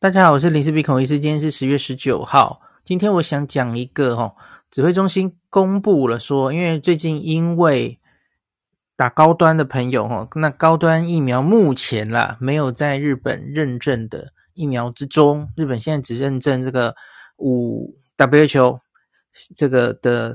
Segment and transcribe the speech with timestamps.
[0.00, 1.18] 大家好，我是林氏鼻孔医师。
[1.20, 2.62] 今天是十月十九号。
[2.86, 4.34] 今天我想讲一个哈，
[4.70, 8.00] 指挥中心公布了说，因为最近因为
[8.96, 16.94] 打高端的朋友哈，那高端疫苗目前啦没有在日本认证的疫苗之中，日本现在只认证这个
[17.36, 18.80] 五 WHO
[19.54, 20.34] 这个的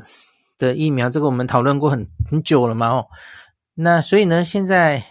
[0.59, 3.08] 的疫苗，这个我们讨论过很很久了嘛哦，
[3.73, 5.03] 那所以呢，现在。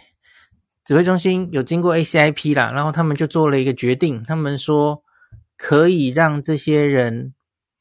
[0.85, 5.03] 指挥中心有经过 ACIP 啦，然后他们就做了一个决定，他们说
[5.57, 7.33] 可以让这些人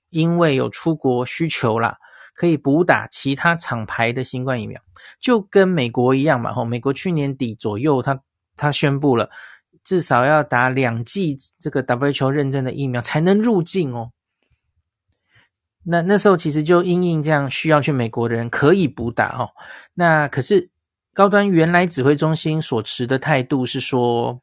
[0.09, 1.97] 因为有出国需求啦，
[2.33, 4.79] 可以补打其他厂牌的新冠疫苗，
[5.19, 6.53] 就跟美国一样嘛。
[6.53, 8.21] 吼，美国去年底左右，他
[8.55, 9.29] 他宣布了
[9.83, 14.11] 至少要打两剂这个 WHO 认证的疫苗才能入境哦。
[15.83, 19.49] 那那时候其实就因应这样需要去美国的人可以补打哦。
[19.93, 20.69] 那可是。
[21.13, 24.41] 高端原来指挥中心所持的态度是说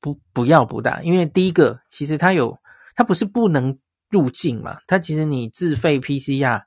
[0.00, 2.58] 不不要不打，因为第一个其实它有
[2.94, 3.78] 它不是不能
[4.08, 6.62] 入境嘛，它其实你自费 PCR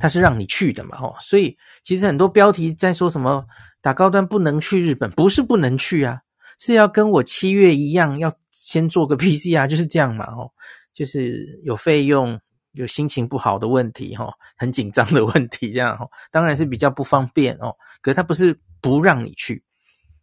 [0.00, 3.44] 它是让你去的嘛，吼，所以其实很多标题在说什么
[3.80, 6.20] 打高端不能去日本，不是不能去啊，
[6.58, 10.52] 是要跟我七月一样要先做个 PCR，就是这样嘛，吼，
[10.94, 12.40] 就是有费用。
[12.78, 17.74] 有心情不好的问题，哈，很紧张的问题，这样哈，当然是比较不方便哦。
[18.00, 19.64] 可他不是不让你去。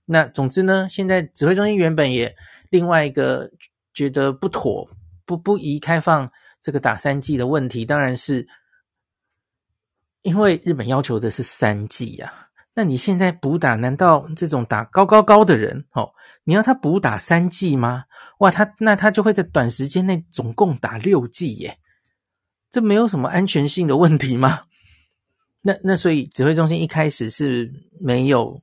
[0.05, 2.33] 那总之呢，现在指挥中心原本也
[2.69, 3.51] 另外一个
[3.93, 4.89] 觉得不妥，
[5.25, 8.47] 不不宜开放这个打三剂的问题，当然是
[10.21, 12.47] 因为日本要求的是三剂呀。
[12.73, 16.09] 那你现在补打，难道这种打高高高的人，哦，
[16.45, 18.05] 你要他补打三剂吗？
[18.39, 21.77] 哇，他那他就会在短时间内总共打六剂耶。
[22.75, 24.63] 这没有什么安全性的问题吗？
[25.63, 27.71] 那那所以指挥中心一开始是
[28.01, 28.61] 没有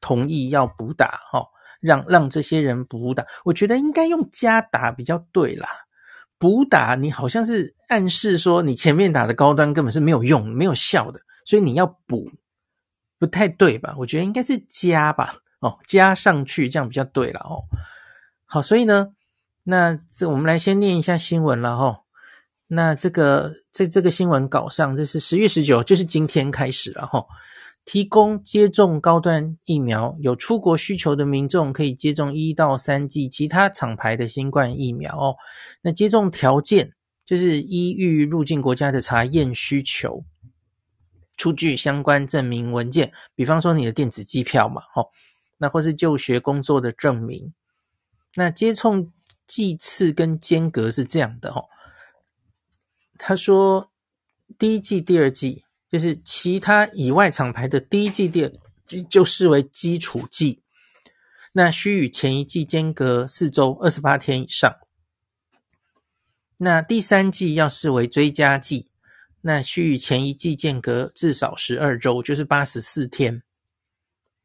[0.00, 1.44] 同意要补打哈，
[1.80, 3.26] 让让这些人补打。
[3.44, 5.68] 我觉得应该用加打比较对啦。
[6.38, 12.30] 补打你好像是暗示说你前面打的高端根本是没有用、没有效的，所以你要补，
[13.18, 13.92] 不太对吧？
[13.98, 17.64] 我觉得应该是加吧，哦，加上去这样比较对了哦。
[18.44, 19.08] 好，所以呢，
[19.64, 22.02] 那这我们来先念一下新闻了哈。
[22.68, 27.24] 那这个在这个新闻稿上，这是十月十九，就是今天开始了哈。
[27.86, 35.36] 提供接种高端疫苗，有出国需求的民众可以接种一到三剂其他厂牌的新冠疫苗哦。
[35.80, 36.92] 那接种条件
[37.24, 40.22] 就是依欲入境国家的查验需求，
[41.38, 45.08] 出具相关证明文件，比方说你的电子机票嘛，吼，
[45.56, 47.54] 那或是就学工作的证明。
[48.34, 49.10] 那接种
[49.46, 51.64] 剂次跟间隔是这样的吼。
[53.18, 53.90] 他说，
[54.56, 58.52] 第一剂、第二剂就是其他以外厂牌的第一剂、第二
[58.86, 60.62] 剂就视为基础剂，
[61.52, 64.76] 那需与前一剂间隔四周二十八天以上。
[66.58, 68.88] 那第三剂要视为追加剂，
[69.42, 73.42] 那需与前一剂间隔至少十二周，就是八十四天。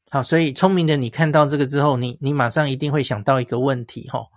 [0.10, 4.28] 好，所以聪明的你看到这个之后，你你马上一定会想到一个问题，吼。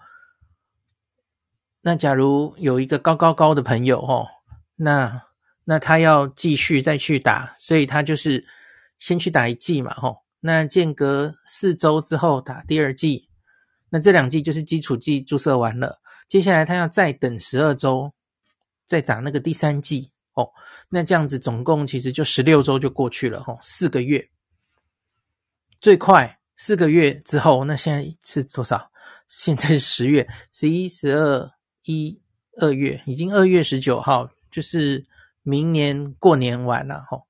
[1.86, 4.26] 那假如有一个高高高的朋友哦，
[4.74, 5.22] 那
[5.62, 8.44] 那他要继续再去打，所以他就是
[8.98, 13.28] 先去打一剂嘛吼，那间隔四周之后打第二剂，
[13.88, 18.12] 那这两剂就是基础剂注射完了，接下来他要再等十二周，
[18.84, 20.50] 再打那个第三剂哦。
[20.88, 24.28] 那这样子总共其实就十六周就过去了哦，四个月，
[25.80, 28.90] 最快四个月之后，那现在是多少？
[29.28, 31.50] 现在是十月、十一、十二、
[31.86, 32.20] 一、
[32.60, 35.06] 二月，已经二月十九号，就是
[35.42, 37.22] 明年过年完了哈。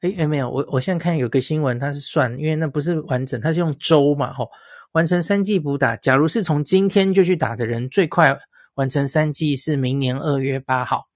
[0.00, 0.48] 诶，有没有？
[0.48, 4.48] 我我现在看有个新闻，它是算，因为那不是完整，它是用周嘛，吼，
[4.92, 5.94] 完成三剂补打。
[5.96, 8.34] 假如是从今天就去打的人，最快
[8.74, 11.08] 完成三剂是明年二月八号，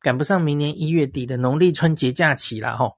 [0.00, 2.96] 赶不上明年一月底的农历春节假期了，吼。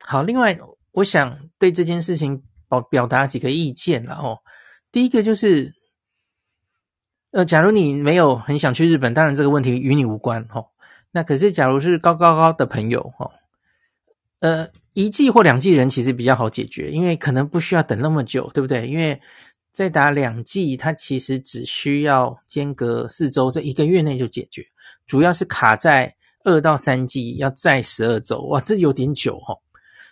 [0.00, 0.58] 好，另外，
[0.92, 4.38] 我想对这件事情表表达几个意见了，吼。
[4.92, 5.74] 第一个就是，
[7.30, 10.68] 呃，假如你没有很想去日本，当然这个问题与你无关，吼。
[11.10, 13.30] 那可是，假如是高高高的朋友，吼。
[14.40, 18.86] 呃，一剂或两剂人其实比较好解决，因为可能不需要等那么久，对不对？
[18.86, 19.20] 因为
[19.72, 24.64] 再打两剂，它其实只需要间隔四周，这一个月内就解决。
[25.06, 26.14] 主要是卡在
[26.44, 29.58] 二到三剂要再十二周，哇，这有点久哦。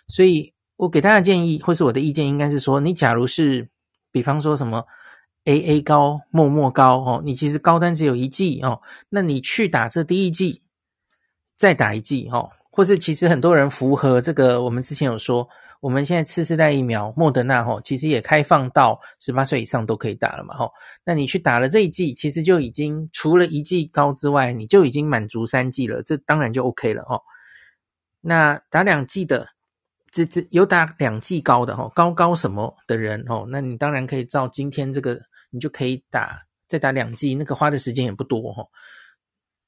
[0.07, 3.69] 所以我给大家建议，或是我的意见，应该是说，你假如是，
[4.11, 4.83] 比方说什么
[5.47, 10.61] AA 高、陌陌高哦，你其实高端只有一剂哦，那你去打这第一剂，
[11.55, 12.49] 再打一剂哦。
[12.69, 15.47] 或是其实很多人符合这个，我们之前有说，
[15.79, 20.71] 我们现在次世代疫苗莫德纳吼，其实也开放到十八岁以上都可以打了嘛吼。
[21.03, 27.21] 那你去打了这一剂，其实就已经除了一剂高之外，你就已经满足三剂了，这当然就 OK 了吼。
[28.21, 29.47] 那打两剂的，
[30.11, 38.69] 这这有打两剂高的哈，高高什么的人哦，那你当然可以照今天这个，你就可以打再打两剂，那个花的时间也不多吼。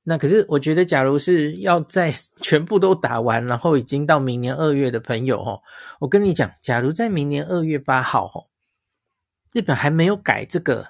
[0.04, 2.12] 那可是，我觉得，假如是要在
[2.42, 5.62] 全部都打完，然后已经到明年二月的朋友，哦，
[6.00, 8.48] 我跟你讲，假如在明年二月八号，哦，
[9.54, 10.88] 日本还没有改这个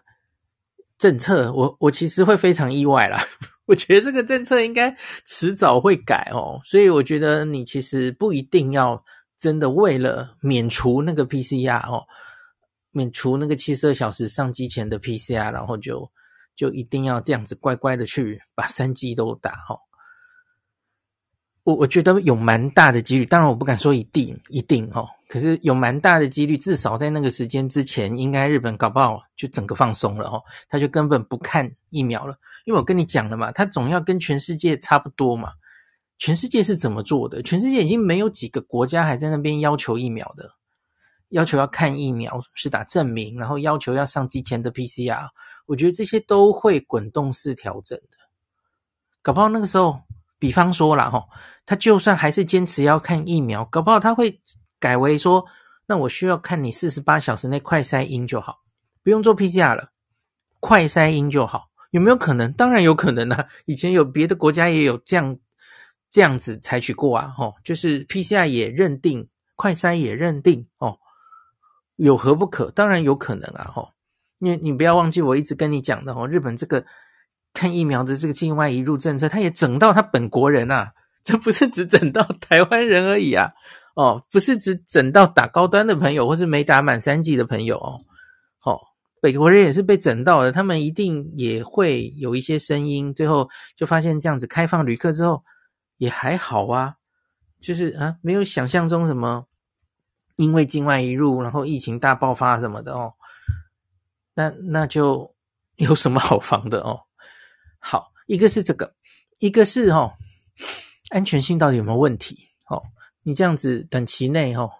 [0.97, 3.19] 政策，我我其实会非常意外啦。
[3.65, 4.95] 我觉得这个政策应该
[5.25, 9.03] 迟早会改哦，所以我觉得你其实不一定要
[9.37, 12.05] 真的为了免除那个 PCR 哦，
[12.91, 16.09] 免除那个七十二小时上机前的 PCR，然后就。
[16.55, 19.79] 就一定要这样子乖乖的去把三剂都打哈，
[21.63, 35.53] 我我觉得有蛮大的几率，当然我不敢说一定一定哈，可是有蛮大的几率，至少在那个时间之前，应该日本搞不好就整个放松了哈，他就根本不看疫苗了，因为我跟你讲了嘛，他总要跟全世界差不多嘛，
[36.17, 37.41] 全世界是怎么做的？
[37.41, 40.51] 全世界已经没有几个国家还在那边要求疫苗的，
[41.29, 45.27] 要求要看疫苗是打证明，然后要求要上机前的 PCR。
[45.65, 48.17] 我觉得这些都会滚动式调整的，
[49.21, 50.01] 搞不好那个时候，
[50.39, 51.23] 比方说啦齁，
[51.65, 54.41] 他就算还是坚持要看疫苗，搞不好他会
[54.79, 55.45] 改为说，
[55.85, 58.57] 那我需要看你四十八小时内快筛阴就好，
[59.03, 59.89] 不用做 PCR 了，
[60.59, 62.51] 快筛阴就好，有没有可能？
[62.53, 65.37] 当然有可能啊，以前有别的国家也有这样
[66.09, 70.97] 这样子采取过啊，齁，就是 PCR 也认定，快筛也认定哦，
[71.99, 72.71] 有何不可？
[72.71, 73.89] 当然有可能啊，齁。
[74.39, 76.85] 你你不要忘记，我一直跟你讲的哦，日本这个
[77.53, 80.93] 看疫苗的这个境外移入政策，他也整到他本国人啊，
[81.23, 83.51] 这不是只整到台湾人而已啊，
[83.95, 87.99] 哦，不是只整到打高端的朋友，或是没打满三剂的朋友哦，
[88.63, 88.79] 哦，
[89.21, 95.43] 北国人也是被整到的，他们一定也会有一些声音，最后就发现这样子开放旅客之后
[95.97, 96.95] 也还好啊，
[97.59, 99.43] 就是啊，没有想象中什么
[100.39, 103.13] 因为境外移入然后疫情大爆发什么的哦。
[104.33, 105.35] 那那就
[105.75, 107.01] 有什么好防的哦？
[107.77, 108.93] 好，一个是这个，
[109.41, 110.13] 一个是哦，
[111.09, 112.37] 安全性到底有没有问题？
[112.69, 112.81] 哦，
[113.23, 114.71] 你这样子短期内哦，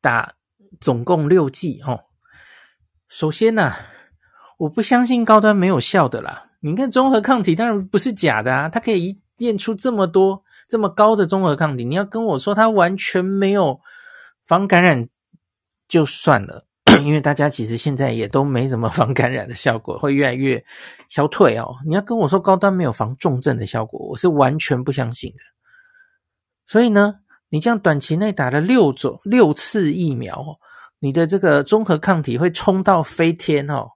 [0.00, 0.34] 打
[0.80, 2.04] 总共六剂哦。
[3.08, 3.72] 首先呢，
[4.58, 6.50] 我不相信高端没有效的啦。
[6.60, 11.84] 你看综合抗体当然不是假的啊，它可以验出这么多这么高的综合抗体。
[11.84, 13.80] 你要跟我说它完全没有
[14.46, 15.08] 防感染，
[15.88, 16.64] 就算了。
[17.04, 20.64] 因为大家其实现在也都没什么防感染的效果， 会越来越
[21.08, 21.74] 消退哦。
[21.84, 25.38] 你要跟我说高端没有防重症的效果，我是完全不相信的。
[26.66, 27.16] 所以呢，
[27.48, 30.58] 你这样短期内打了六种六次疫苗，
[31.00, 33.90] 你的这个综合抗体会冲到飞天哦。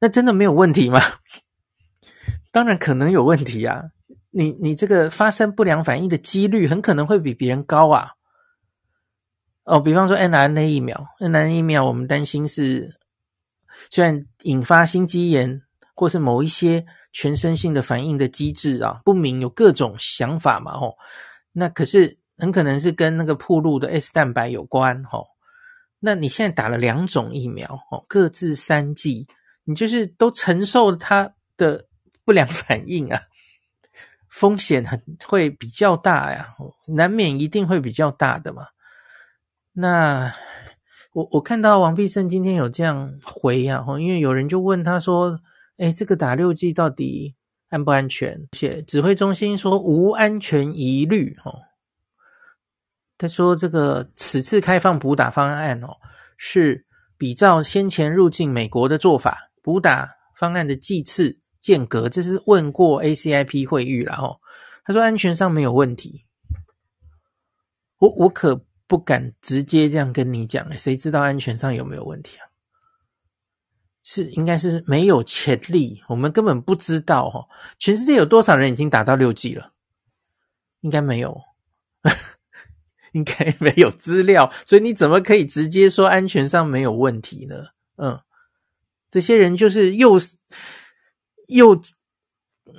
[0.00, 1.00] 那真的没有问题吗？
[2.50, 3.84] 当然可能有问题啊。
[4.30, 8.10] 你你这个发生不良反应的几率很可能会比别人高啊。
[9.64, 12.98] 哦，比方说 n r n a 疫苗 n r n a 疫苗我们担心是
[13.90, 15.62] 虽然引发心肌炎
[15.94, 20.96] 或是某一些全身性的反应的机制啊不明，有各种想法嘛，吼，
[21.52, 25.26] 那可是很可能是跟那个铺路的 S 蛋白有关，吼。
[26.00, 29.26] 那你现在打了两种疫苗，哦，各自三剂，
[29.64, 31.86] 你就是都承受它的
[32.24, 33.18] 不良反应啊。
[34.28, 36.54] 风险很会比较大呀，
[36.88, 38.66] 难免一定会比较大的嘛。
[39.76, 40.32] 那
[41.12, 45.40] 我我看到王必胜今天有这样回呀，因为有人就问他说
[45.78, 47.34] ：“哎，这个打六剂到底
[47.70, 51.58] 安不安全？”且指挥中心说无安全疑虑哦。
[53.18, 55.96] 他说这个此次开放补打方案哦，
[56.36, 56.86] 是
[57.18, 64.38] 比照先前入境美国的做法，补打方案的剂次间隔，这是问过 ACIP 会议了哦。
[64.84, 66.26] 他说安全上没有问题，
[67.98, 68.64] 我我可。
[68.86, 72.48] 不敢直接这样跟你讲，谁知道安全上有没有问题啊？
[74.02, 77.48] 是应该是没有潜力，我们根本不知道哈。
[77.78, 79.72] 全世界有多少人已经打到六 G 了？
[80.82, 81.40] 应该没有，
[83.12, 87.68] 应该没有资料，所以你怎么可以直接说安全上没有问题呢？
[87.96, 88.20] 嗯，
[89.10, 90.20] 这些人就是又
[91.48, 91.80] 又，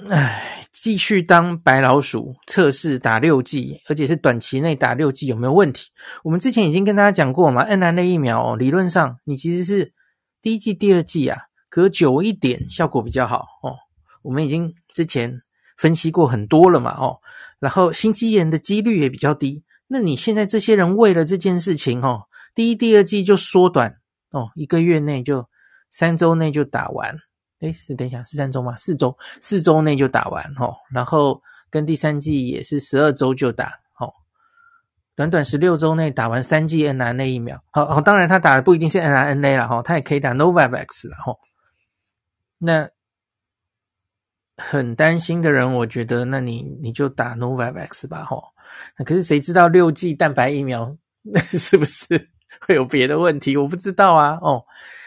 [0.10, 0.65] 唉。
[0.82, 5.88] 继续当白老鼠测试打六剂，而且是短期内打六剂有没有问题？
[6.24, 9.94] 我们之前已经跟大家讲过嘛，mRNA 疫苗哦，理论上你其实是
[10.42, 11.38] 第一剂、第二剂啊，
[11.70, 13.74] 隔久一点效果比较好哦。
[14.22, 15.42] 我们已经之前
[15.78, 17.18] 分析过很多了嘛哦，
[17.60, 19.64] 然后心肌炎的几率也比较低。
[19.88, 23.96] 那你现在这些人为了这件事情哦，第一、第二剂就缩短
[24.32, 25.48] 哦，一个月内就
[25.90, 27.16] 三周内就打完。
[27.74, 28.76] 诶，等一下，是三周吗？
[28.78, 34.12] 四周，四周内就打完齁，然后跟第三剂也是十二周就打，齁，
[35.16, 41.38] 短短十六周内打完三剂 mRNA 疫苗，好，好，当然他打的不一定是 mRNA 了齁，他也可以打 Novavax 了齁。
[42.58, 42.90] 那
[44.58, 48.42] 很担心的人，我觉得，那你你就打 Novavax 吧齁。
[48.98, 52.30] 那可是谁知道六剂蛋白疫苗那 是不是
[52.62, 53.58] 会有别的问题？
[53.58, 54.64] 我不知道啊，哦。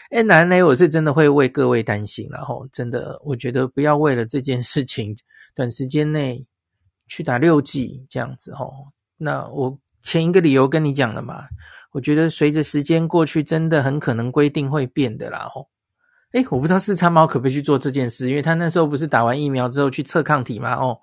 [0.09, 5.15] 哎，男雷，我是真的会为各位担心，然后真的，我觉得不要为了这件事情，
[5.53, 6.43] 短时间内
[7.07, 8.71] 去打六剂这样子哦。
[9.17, 11.43] 那我前一个理由跟你讲了嘛，
[11.91, 15.47] 我觉得随着时间过去，真的很可能规定会变的啦。
[15.53, 15.67] 哦，
[16.31, 20.73] 哎，我不知道四叉猫可不可以去做这件事，因为他那时候不是打完疫苗之后去测抗体嘛。
[20.73, 20.99] 哦，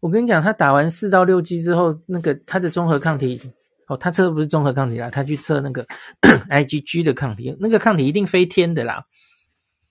[0.00, 3.40] 我跟你讲，他打完四到六剂之后，那个他的综合抗体。
[3.86, 5.86] 哦，他测的不是综合抗体啦，他去测那个
[6.50, 9.04] IgG 的抗体，那个抗体一定飞天的啦，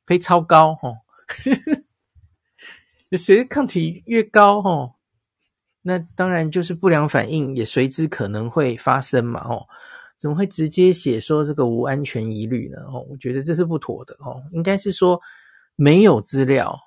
[0.05, 0.97] 飞超高哦。
[3.17, 4.95] 谁 抗体越高哦，
[5.81, 9.65] 那当然就是不良反应也随之可能会发生嘛哦。
[10.17, 12.77] 怎么会直接写说这个无安全疑虑呢？
[12.87, 15.19] 哦，我觉得这是不妥的哦，应该是说
[15.75, 16.79] 没有资料，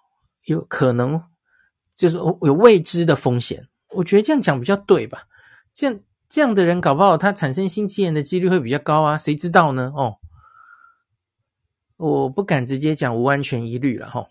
[0.44, 1.22] 有可能
[1.94, 3.68] 就是有未知的风险。
[3.90, 5.24] 我觉得这样讲比较对吧？
[5.72, 6.00] 这样。
[6.28, 9.92] 这样的人搞不好他产生心肌炎的几率会比较高啊，谁知道呢？
[9.94, 10.18] 哦，
[11.96, 14.28] 我不敢直接讲无安全疑虑了哈，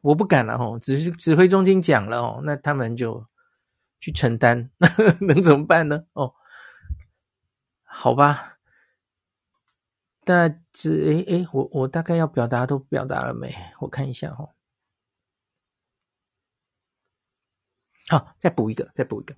[0.00, 3.26] 我不敢了哈，只是指挥中心讲了哦，那他们就
[4.00, 4.70] 去承担，
[5.26, 6.04] 能怎么办呢？
[6.12, 6.34] 哦，
[7.84, 8.58] 好吧，
[10.26, 13.54] 那这诶诶，我我大概要表达都表达了没？
[13.80, 14.48] 我看一下哈，
[18.08, 19.34] 好，再补一个，再补一个。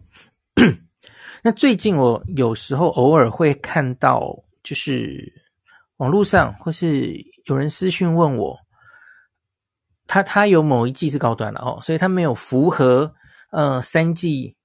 [1.42, 5.32] 那最近我有时候偶尔会看到，就是
[5.98, 8.58] 网络上或是有人私讯问我，
[10.06, 13.14] 他他有某一剂是高端的哦，所以他没有符合
[13.52, 14.56] 呃三剂，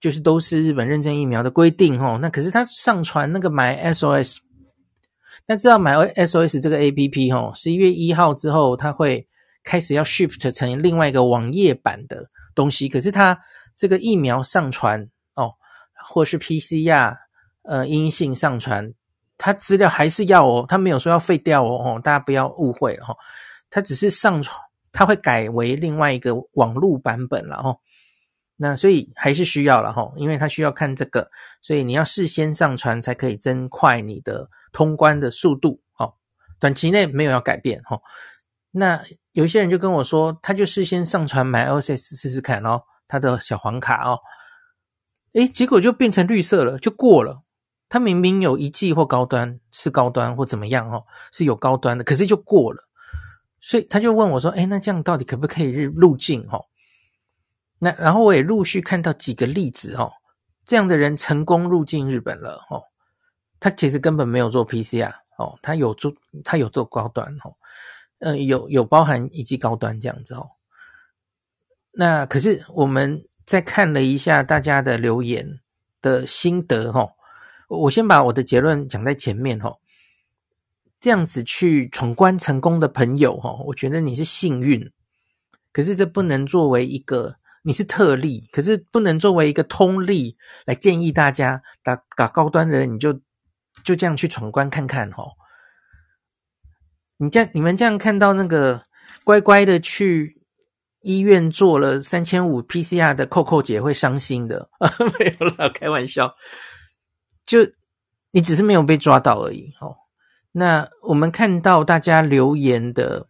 [0.00, 2.18] 就是都是日本认证疫苗的规定哦。
[2.22, 4.36] 那可是他上传那个买 SOS，
[5.46, 9.26] 那知道买 SOS 这个 APP 哦，十一月一号之后，它会
[9.64, 13.36] 开始要 shift 成另外一个网页版的东西，可是他
[13.74, 15.08] 这个疫苗上传。
[16.08, 17.16] 或是 PCR
[17.62, 18.94] 呃阴性上传，
[19.36, 23.16] 它资料还是要哦，它没有说要废掉哦，哦，大家不要误会了哦，
[23.68, 24.56] 它只是上传，
[24.92, 27.78] 它会改为另外一个网络版本了哦，
[28.56, 31.28] 那所以还是需要了哈，因为它需要看这个，
[31.60, 36.14] 所以你要事先上传才可以增快你的通关的速度哦，
[36.60, 38.00] 短期内没有要改变哈，
[38.70, 44.18] 那有些人就跟我说，他就事先上传 MySOS 试试看哦，他的小黄卡哦。
[45.36, 47.42] 诶，结果就变成绿色了，就过了。
[47.90, 52.82] 他明明有一季或高端是高端或怎么样哦，是有高端的，可是就过了。
[53.60, 56.64] 所以他就问我说：“诶，那这样到底可不可以入入境？”哦，
[57.78, 60.10] 那然后我也陆续看到几个例子哦，
[60.64, 62.82] 这样的人成功入境日本了哦。
[63.60, 66.14] 他其实根本没有做 PCR 哦，他有做
[66.44, 67.54] 他有做高端哦，
[68.20, 70.48] 嗯，有有包含一季高端这样子哦。
[71.92, 73.22] 那可是我们。
[73.46, 75.60] 再看了一下大家的留言
[76.02, 77.08] 的心得哈，
[77.68, 79.72] 我先把我的结论讲在前面哈。
[80.98, 84.90] 这样子去闯关成功的朋友哈，我觉得你是幸运，
[85.72, 93.12] 可是这不能作为一个你是特例，可是不能作为一个通例来建议大家打打高端的人，你就
[93.84, 95.32] 就这样去闯关看看哦。
[97.18, 98.82] 你这样你们这样看到那个
[99.22, 100.35] 乖乖的去
[101.06, 104.68] 医院做了三千五 PCR 的扣扣姐会伤心的，
[105.20, 106.34] 没有啦，开玩笑。
[107.46, 107.60] 就
[108.32, 109.94] 你只是没有被抓到而已哦。
[110.50, 113.28] 那我们看到大家留言的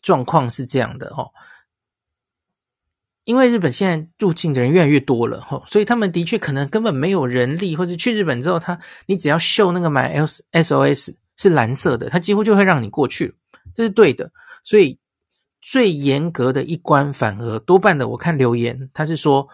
[0.00, 1.30] 状况是这样的哦。
[3.24, 13.36] 因为日本现在入境的人越来越多了吼，所以他们的确可能根本没有人力，或者去日本之后，他你只要秀那个买 S SOS 是蓝色的，他几乎就会让你过去，
[13.74, 14.32] 这是对的。
[14.64, 14.98] 所以
[15.60, 19.48] 最严格的一关，反而多半的我看留言，他是说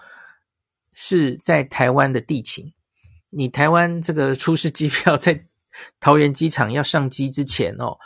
[0.93, 2.73] 是在台湾的地勤，
[3.31, 5.47] 你台湾这个出示机票在
[6.01, 7.99] 桃园机场要上机之前哦。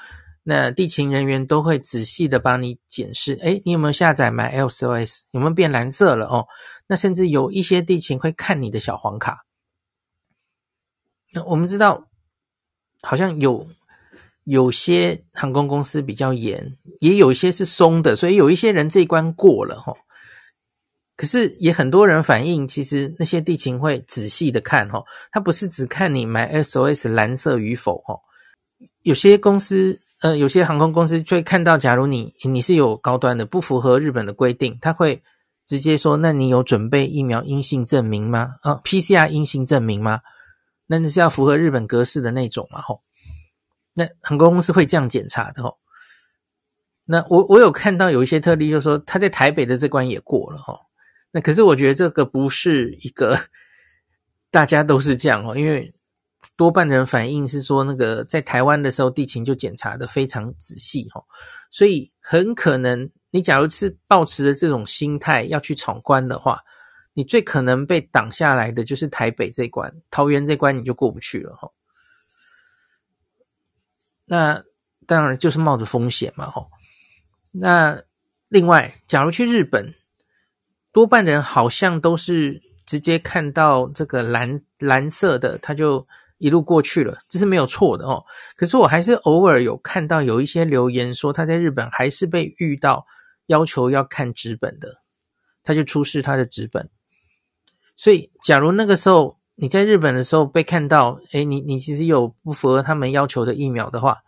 [0.42, 5.24] 那地勤人员都会仔细的帮你检视，诶，你有没有下载 MySOS？
[5.32, 6.46] 有没有变蓝色了哦？
[6.86, 9.44] 那甚至有一些地勤会看你的小黄卡。
[11.32, 12.08] 那我们知道，
[13.02, 13.68] 好像有
[14.50, 19.94] 有些航空公司比较严，也有一些是松的，所以有一些人这一关过了哈。
[21.16, 28.18] 可是也很多人反映，其实那些地勤会仔细的看哈，他不是只看你买 SOS 蓝色与否哈。
[29.02, 30.00] 有些公司。
[30.22, 35.22] 呃，有些航空公司就会看到，假如你你是有高端的，不符合日本的规定，他会
[35.66, 38.56] 直接说：“那你有准备疫苗阴性证明吗？
[38.60, 40.20] 啊，PCR 阴性证明吗？
[40.88, 42.82] 那你是要符合日本格式的那种嘛？
[42.82, 43.00] 吼，
[43.94, 45.78] 那航空公司会这样检查的吼。
[47.04, 50.80] 那我我有看到有一些特例，就是说他在台北的这关也过了吼。
[51.32, 53.38] 那可是我觉得这个不是一个
[54.50, 55.94] 大家都是这样哦，因为。
[56.56, 61.22] 多半的人反映是说，那个在台湾的时候，地勤就检查的非常仔细齁，
[61.70, 66.58] 所以很可能你假如是抱持的这种心态要去闯关的话，
[67.12, 71.70] 你最可能被挡下来的就是台北这关，桃园这关你就过不去了齁。
[74.30, 74.62] 那
[75.06, 76.68] 当然就是冒着风险嘛齁。
[77.50, 78.00] 那
[78.48, 79.92] 另外，假如去日本，
[80.92, 86.06] 多半的人好像都是直接看到这个蓝蓝色的，他就。
[86.42, 88.24] 一路过去了，这是没有错的哦。
[88.56, 93.06] 可是我还是偶尔有看到有一些留言说他在日本还是被遇到
[93.48, 95.02] 要求要看纸本的，
[95.62, 96.88] 他就出示他的纸本。
[97.94, 104.22] 所以，假如那个时候你在日本的时候被看到，诶，你你其实有不符合他们要求的疫苗的话，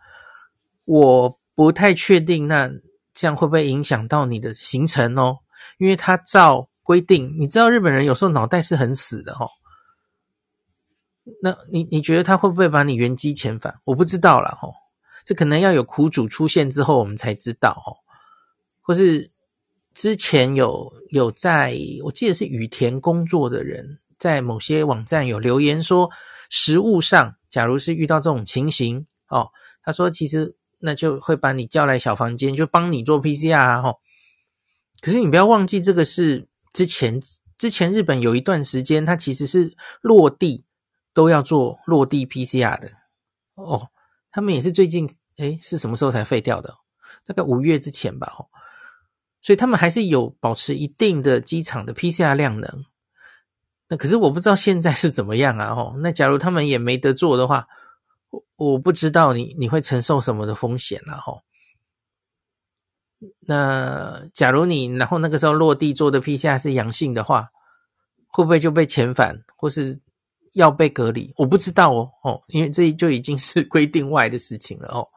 [0.85, 2.69] 我不太确定，那
[3.15, 5.37] 这样会不会影响到你的行程哦？
[5.79, 9.49] 因为他照规定，你知道日本人有时候脑袋是很死的哦。
[11.41, 13.73] 那你你觉得他会不会把你原机遣返？
[13.85, 14.71] 我不知道啦齁，
[15.25, 17.97] 这可能要有苦主出现之后我们才知道哦，
[18.81, 19.31] 或是
[19.95, 26.09] 之前有有在我记得是羽田工作的人在某些网站有留言说，
[26.49, 29.49] 实务上假如是遇到这种情形哦，
[29.83, 33.97] 他说其实那就会把你叫来小房间就帮你做 PCR 啊齁，
[35.01, 37.21] 可是你不要忘记这个是之前
[37.57, 40.63] 之前日本有一段时间它其实是落地。
[41.15, 42.89] 都要做落地 PCR 的
[43.53, 43.89] 哦，
[44.31, 45.07] 他们也是最近
[45.37, 46.73] 诶，是什么时候才废掉的？
[47.23, 48.49] 大概五月之前吧，哦，
[49.39, 52.83] 所以他们还是有保持一定的机场的 PCR 量能。
[53.87, 57.67] 那可是我不知道现在是怎么样啊，哦，那假如他们也没得做的话，
[58.29, 61.43] 我我不知道你你会承受什么的风险了，哦，
[63.47, 67.49] 那假如你然后那个时候落地做的 PCR 是阳性的话，
[68.27, 69.99] 会不会就被遣返或是？
[70.53, 75.07] 要被隔离，我不知道哦哦，因为这就已经 是规定外的事情了哦。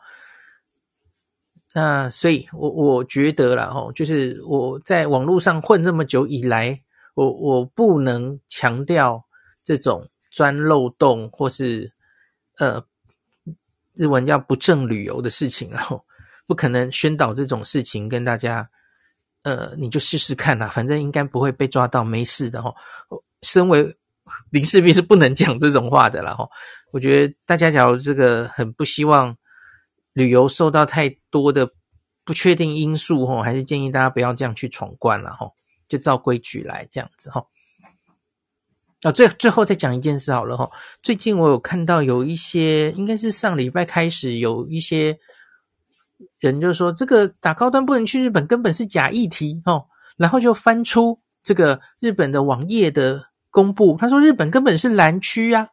[1.74, 6.82] 那所以我，我我觉得啦哦，就是我在网络上混这么久以来，
[7.16, 9.24] 我我不能强调
[9.64, 11.90] 这种钻漏洞或是
[12.58, 12.84] 呃
[13.94, 16.04] 日文叫不正旅游的事情，然 后
[16.46, 18.68] 不可能宣导这种事情跟大家
[19.42, 22.74] 呃，你就试试看啦，反正应该不会被抓到，没事的哈。
[23.42, 23.96] 身为
[24.50, 26.46] 林士斌是不能讲这种话的啦哈，
[26.92, 29.34] 我觉得大家假如这个很不希望
[30.12, 31.70] 旅游受到太多的
[32.24, 35.48] 不确定因素哈，还是建议大家不要这样去闯关了哈，
[35.88, 37.44] 就照规矩来这样子哈。
[39.02, 40.70] 啊，最最后再讲一件事好了哈，
[41.02, 45.18] 最近我有看到有一些，应该是上礼拜开始有一些
[46.38, 53.26] 人就说这个打高端不能去日本，根本是假议题哦，然后就翻出这个日本的网页的。
[53.48, 55.68] 公布，他说日本根本是蓝区啊，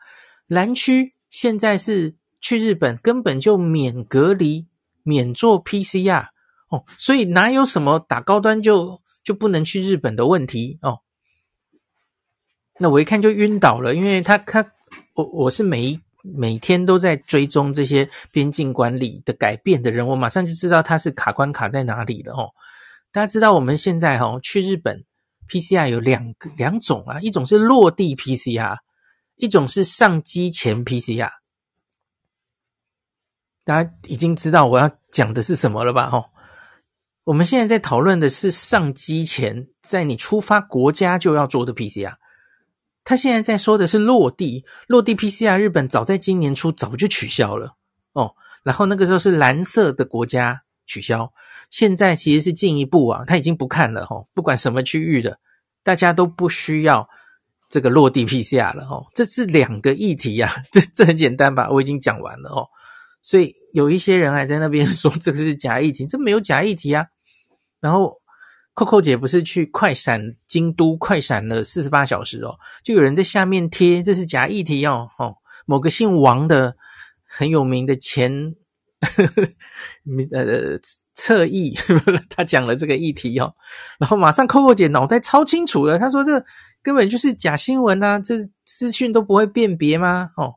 [0.47, 4.65] 蓝区现在是去日本根本就免隔离、
[5.03, 6.27] 免做 PCR
[6.69, 10.99] 哦，所以哪有什么打高端就就不能去日本的问题哦。
[12.79, 14.71] 那我一看就晕倒了，因为他他
[15.13, 22.49] 我我是每每天都在追踪这些边境管理的改变的人，我马上就知道他是卡关卡在哪里了哦。
[23.11, 25.03] 大家知道我们现在哈、哦、去日本
[25.47, 28.77] PCR 有两个两种啊，一种是落地 PCR，
[29.35, 31.29] 一种是上机前 PCR。
[33.63, 36.09] 大家已经知道我要讲的是什么了吧？
[36.09, 36.25] 哈，
[37.25, 42.15] 我们现在在讨论的是上机前，在你出发国家就要做的 PCR。
[43.05, 47.75] 他现在在说的是落地，落地 PCR，日本早在今年初早就取消了
[48.13, 48.33] 哦。
[48.63, 51.31] 然后那个时候是蓝色的国家取消，
[51.69, 55.39] 现在其实是进一步啊，他已经不看了哦，不管什么区域的，
[55.81, 57.07] 大家都不需要
[57.69, 59.05] 这个落地 PCR 了哦。
[59.13, 61.69] 这是两个议题呀，这这很简单吧？
[61.71, 62.67] 我已经讲完了哦。
[63.21, 67.05] 所以有一些人还在那边说这个是假议题，这没有假议题啊。
[67.83, 68.19] 然后。
[68.75, 75.35] 扣扣姐不是去快闪京都快闪了四十八小时哦，就有人在下面贴，这是假议题哦，哦，
[75.67, 76.75] 某个姓王的
[77.23, 78.55] 很有名的前
[78.99, 79.43] 呵呵
[80.31, 80.75] 呃
[81.13, 81.77] 侧翼，
[82.35, 83.53] 他讲了这个议题哦，
[83.99, 86.43] 然后马上扣扣姐脑袋超清楚了，她说这
[86.81, 90.31] 根本就是假新闻啊，这资讯都不会辨别吗？
[90.35, 90.55] 哦，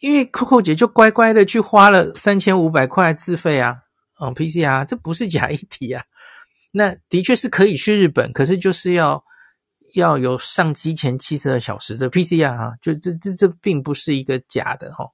[0.00, 3.82] 因为扣扣姐就乖乖的去花了三千五百块自费啊，
[4.16, 6.04] 哦，PCR 这不是假议题啊。
[6.72, 9.24] 那的确是可以去日本，可是就是要
[9.94, 15.10] 要有上机前七十二小时的 PCR 啊，就这这这并不是一个假的哈。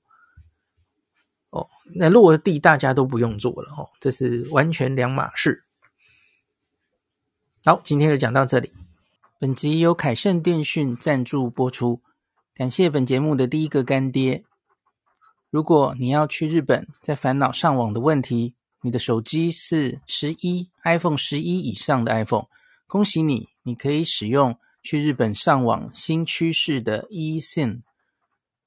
[1.50, 5.64] 哦，那落地大家都不用做了哦，这是完全两码事。
[7.64, 8.72] 好，今天就讲到这里。
[9.38, 12.00] 本集由凯盛电讯赞助播出，
[12.54, 14.44] 感谢本节目的第一个干爹。
[15.50, 18.54] 如果你要去日本，在烦恼上网的问题。
[18.85, 22.47] 你的手机是十一 iPhone 十一以上的 iPhone，
[22.88, 27.83] 恭喜你，你可以使用去日本上网新趋势的 eSIM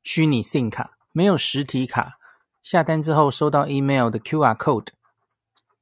[0.04, 2.18] 虚拟 SIM 卡，没有实体卡，
[2.64, 4.88] 下单之后收到 email 的 QR code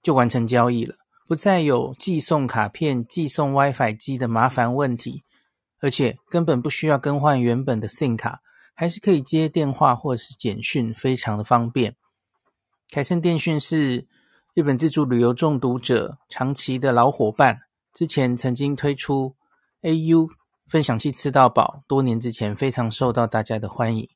[0.02, 0.96] 就完成交易了，
[1.28, 5.24] 不再有寄送卡片、寄送 WiFi 机的麻烦问题，
[5.80, 8.42] 而且根本不需要更换原本的 SIM 卡，
[8.74, 11.96] 还是可以接电话或者是简讯，非常的方便。
[12.90, 14.08] 凯盛电讯是。
[14.54, 17.62] 日本自助旅游中毒者长期的老伙伴，
[17.92, 19.34] 之前曾经推出
[19.82, 20.30] AU
[20.68, 24.08] 分享器吃到饱，多年之前非常受到大家的欢迎。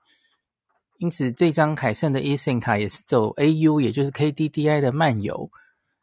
[0.99, 5.49] 因此，这张凯盛的 eSIM 卡也是走 AU，也就是 KDDI 的漫游。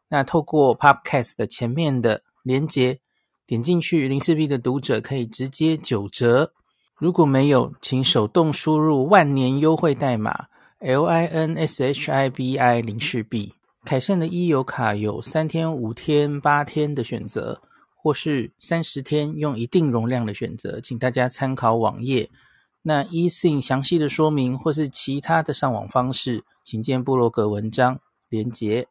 [0.09, 2.99] 那透过 Podcast 的前面的连结，
[3.47, 6.53] 点进去，林氏璧的读者可以直接九折。
[6.97, 10.47] 如果没有，请手动输入万年优惠代码
[10.81, 13.55] LINSHIBI 林氏璧。
[13.85, 17.61] 凯盛的 e 游卡有三天、五天、八天的选择，
[17.95, 22.31] 或是三十天用一定容量的选择，请大家参考网页。
[22.81, 28.89] 那 eSIM 详细的说明或是其他的上网方式，请见部落格文章连结。